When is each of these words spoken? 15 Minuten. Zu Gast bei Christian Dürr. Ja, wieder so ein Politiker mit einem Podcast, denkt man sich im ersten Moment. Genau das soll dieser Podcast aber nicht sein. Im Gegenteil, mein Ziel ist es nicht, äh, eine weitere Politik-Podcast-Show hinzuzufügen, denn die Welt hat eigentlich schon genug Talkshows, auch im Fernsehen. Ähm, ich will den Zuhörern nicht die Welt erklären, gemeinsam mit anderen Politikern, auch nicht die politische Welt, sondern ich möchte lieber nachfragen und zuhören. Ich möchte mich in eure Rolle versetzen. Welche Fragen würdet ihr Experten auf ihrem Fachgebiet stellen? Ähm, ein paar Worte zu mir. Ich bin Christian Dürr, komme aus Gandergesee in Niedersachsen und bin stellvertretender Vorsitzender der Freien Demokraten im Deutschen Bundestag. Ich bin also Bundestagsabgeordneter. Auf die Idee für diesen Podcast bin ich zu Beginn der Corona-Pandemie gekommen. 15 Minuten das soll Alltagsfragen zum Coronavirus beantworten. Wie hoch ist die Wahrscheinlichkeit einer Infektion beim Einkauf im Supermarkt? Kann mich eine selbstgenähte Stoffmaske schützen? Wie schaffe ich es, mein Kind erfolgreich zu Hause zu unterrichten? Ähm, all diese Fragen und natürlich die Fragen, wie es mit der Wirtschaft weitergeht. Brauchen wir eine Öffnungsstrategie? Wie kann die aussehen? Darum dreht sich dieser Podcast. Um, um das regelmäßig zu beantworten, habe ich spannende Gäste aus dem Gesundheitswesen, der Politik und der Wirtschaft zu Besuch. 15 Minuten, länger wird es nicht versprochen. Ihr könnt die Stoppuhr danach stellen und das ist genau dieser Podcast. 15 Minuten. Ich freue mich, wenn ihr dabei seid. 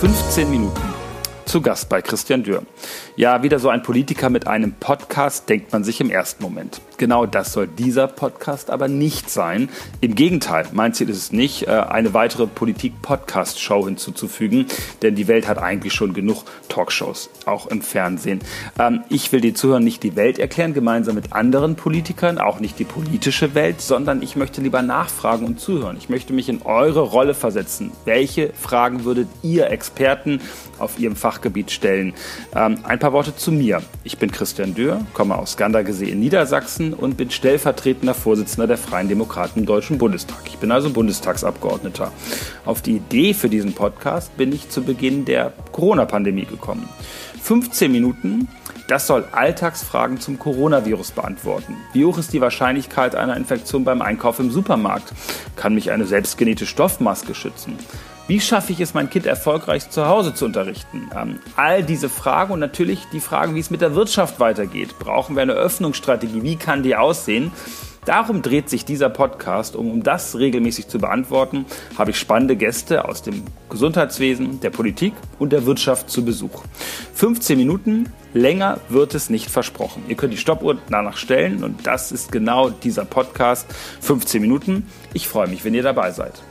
15 0.00 0.50
Minuten. 0.50 0.95
Zu 1.56 1.62
Gast 1.62 1.88
bei 1.88 2.02
Christian 2.02 2.42
Dürr. 2.42 2.64
Ja, 3.16 3.42
wieder 3.42 3.58
so 3.58 3.70
ein 3.70 3.82
Politiker 3.82 4.28
mit 4.28 4.46
einem 4.46 4.74
Podcast, 4.74 5.48
denkt 5.48 5.72
man 5.72 5.84
sich 5.84 6.02
im 6.02 6.10
ersten 6.10 6.42
Moment. 6.42 6.82
Genau 6.98 7.24
das 7.24 7.54
soll 7.54 7.66
dieser 7.66 8.08
Podcast 8.08 8.70
aber 8.70 8.88
nicht 8.88 9.30
sein. 9.30 9.70
Im 10.02 10.14
Gegenteil, 10.14 10.66
mein 10.72 10.92
Ziel 10.92 11.08
ist 11.08 11.16
es 11.16 11.32
nicht, 11.32 11.66
äh, 11.66 11.70
eine 11.70 12.12
weitere 12.12 12.46
Politik-Podcast-Show 12.46 13.86
hinzuzufügen, 13.86 14.66
denn 15.00 15.14
die 15.14 15.28
Welt 15.28 15.48
hat 15.48 15.56
eigentlich 15.56 15.94
schon 15.94 16.12
genug 16.12 16.44
Talkshows, 16.68 17.30
auch 17.46 17.66
im 17.66 17.80
Fernsehen. 17.80 18.40
Ähm, 18.78 19.02
ich 19.08 19.32
will 19.32 19.40
den 19.40 19.54
Zuhörern 19.54 19.84
nicht 19.84 20.02
die 20.02 20.14
Welt 20.16 20.38
erklären, 20.38 20.74
gemeinsam 20.74 21.14
mit 21.14 21.32
anderen 21.32 21.76
Politikern, 21.76 22.38
auch 22.38 22.60
nicht 22.60 22.78
die 22.78 22.84
politische 22.84 23.54
Welt, 23.54 23.80
sondern 23.80 24.20
ich 24.20 24.36
möchte 24.36 24.60
lieber 24.60 24.82
nachfragen 24.82 25.46
und 25.46 25.60
zuhören. 25.60 25.96
Ich 25.98 26.10
möchte 26.10 26.34
mich 26.34 26.50
in 26.50 26.62
eure 26.62 27.00
Rolle 27.00 27.32
versetzen. 27.32 27.92
Welche 28.04 28.52
Fragen 28.54 29.04
würdet 29.04 29.28
ihr 29.42 29.70
Experten 29.70 30.40
auf 30.78 30.98
ihrem 30.98 31.16
Fachgebiet 31.46 31.70
stellen? 31.70 32.12
Ähm, 32.54 32.78
ein 32.82 32.98
paar 32.98 33.12
Worte 33.12 33.36
zu 33.36 33.52
mir. 33.52 33.82
Ich 34.04 34.18
bin 34.18 34.32
Christian 34.32 34.74
Dürr, 34.74 35.00
komme 35.14 35.38
aus 35.38 35.56
Gandergesee 35.56 36.10
in 36.10 36.18
Niedersachsen 36.20 36.92
und 36.92 37.16
bin 37.16 37.30
stellvertretender 37.30 38.14
Vorsitzender 38.14 38.66
der 38.66 38.78
Freien 38.78 39.08
Demokraten 39.08 39.60
im 39.60 39.66
Deutschen 39.66 39.98
Bundestag. 39.98 40.40
Ich 40.46 40.58
bin 40.58 40.72
also 40.72 40.90
Bundestagsabgeordneter. 40.90 42.12
Auf 42.64 42.82
die 42.82 42.96
Idee 42.96 43.32
für 43.32 43.48
diesen 43.48 43.74
Podcast 43.74 44.36
bin 44.36 44.52
ich 44.52 44.68
zu 44.68 44.82
Beginn 44.82 45.24
der 45.24 45.52
Corona-Pandemie 45.72 46.46
gekommen. 46.46 46.88
15 47.42 47.92
Minuten 47.92 48.48
das 48.88 49.08
soll 49.08 49.24
Alltagsfragen 49.32 50.20
zum 50.20 50.38
Coronavirus 50.38 51.10
beantworten. 51.10 51.76
Wie 51.92 52.04
hoch 52.04 52.18
ist 52.18 52.32
die 52.32 52.40
Wahrscheinlichkeit 52.40 53.16
einer 53.16 53.36
Infektion 53.36 53.82
beim 53.82 54.00
Einkauf 54.00 54.38
im 54.38 54.52
Supermarkt? 54.52 55.12
Kann 55.56 55.74
mich 55.74 55.90
eine 55.90 56.06
selbstgenähte 56.06 56.66
Stoffmaske 56.66 57.34
schützen? 57.34 57.76
Wie 58.28 58.40
schaffe 58.40 58.72
ich 58.72 58.80
es, 58.80 58.92
mein 58.92 59.08
Kind 59.08 59.24
erfolgreich 59.24 59.88
zu 59.88 60.06
Hause 60.06 60.34
zu 60.34 60.46
unterrichten? 60.46 61.08
Ähm, 61.16 61.38
all 61.54 61.84
diese 61.84 62.08
Fragen 62.08 62.52
und 62.52 62.58
natürlich 62.58 63.06
die 63.12 63.20
Fragen, 63.20 63.54
wie 63.54 63.60
es 63.60 63.70
mit 63.70 63.80
der 63.80 63.94
Wirtschaft 63.94 64.40
weitergeht. 64.40 64.98
Brauchen 64.98 65.36
wir 65.36 65.42
eine 65.42 65.52
Öffnungsstrategie? 65.52 66.42
Wie 66.42 66.56
kann 66.56 66.82
die 66.82 66.96
aussehen? 66.96 67.52
Darum 68.04 68.42
dreht 68.42 68.68
sich 68.68 68.84
dieser 68.84 69.10
Podcast. 69.10 69.76
Um, 69.76 69.92
um 69.92 70.02
das 70.02 70.36
regelmäßig 70.36 70.88
zu 70.88 70.98
beantworten, 70.98 71.66
habe 71.96 72.10
ich 72.10 72.18
spannende 72.18 72.56
Gäste 72.56 73.04
aus 73.04 73.22
dem 73.22 73.44
Gesundheitswesen, 73.70 74.58
der 74.60 74.70
Politik 74.70 75.14
und 75.38 75.52
der 75.52 75.64
Wirtschaft 75.64 76.10
zu 76.10 76.24
Besuch. 76.24 76.64
15 77.14 77.56
Minuten, 77.56 78.12
länger 78.34 78.80
wird 78.88 79.14
es 79.14 79.30
nicht 79.30 79.50
versprochen. 79.50 80.02
Ihr 80.08 80.16
könnt 80.16 80.32
die 80.32 80.38
Stoppuhr 80.38 80.78
danach 80.90 81.16
stellen 81.16 81.62
und 81.62 81.86
das 81.86 82.10
ist 82.10 82.32
genau 82.32 82.70
dieser 82.70 83.04
Podcast. 83.04 83.68
15 84.00 84.42
Minuten. 84.42 84.88
Ich 85.12 85.28
freue 85.28 85.46
mich, 85.46 85.64
wenn 85.64 85.74
ihr 85.74 85.84
dabei 85.84 86.10
seid. 86.10 86.42